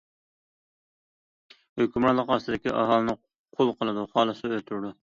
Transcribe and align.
ھۆكۈمرانلىقى 1.83 2.35
ئاستىدىكى 2.37 2.75
ئاھالىنى 2.79 3.19
قۇل 3.61 3.75
قىلىدۇ، 3.79 4.11
خالىسا 4.17 4.55
ئۆلتۈرىدۇ. 4.57 4.95